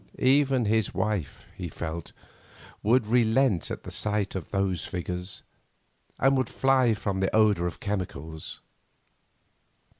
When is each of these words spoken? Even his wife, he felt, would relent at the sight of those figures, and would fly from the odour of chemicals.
Even 0.17 0.65
his 0.65 0.95
wife, 0.95 1.45
he 1.55 1.69
felt, 1.69 2.11
would 2.81 3.05
relent 3.05 3.69
at 3.69 3.83
the 3.83 3.91
sight 3.91 4.33
of 4.33 4.49
those 4.49 4.83
figures, 4.87 5.43
and 6.17 6.35
would 6.35 6.49
fly 6.49 6.95
from 6.95 7.19
the 7.19 7.29
odour 7.35 7.67
of 7.67 7.79
chemicals. 7.79 8.61